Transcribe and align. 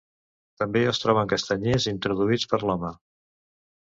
També 0.61 0.81
es 0.91 1.01
troben 1.01 1.29
castanyers 1.33 1.85
introduïts 1.93 2.49
per 2.53 2.61
l'home. 2.65 2.93